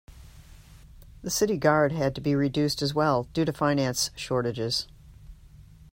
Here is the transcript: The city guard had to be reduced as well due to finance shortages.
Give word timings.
The 1.21 1.29
city 1.29 1.57
guard 1.57 1.91
had 1.91 2.15
to 2.15 2.21
be 2.21 2.33
reduced 2.33 2.81
as 2.81 2.95
well 2.95 3.25
due 3.33 3.45
to 3.45 3.53
finance 3.53 4.09
shortages. 4.15 4.87